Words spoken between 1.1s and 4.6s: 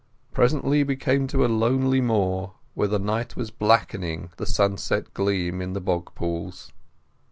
to a lonely moor where the night was blackening the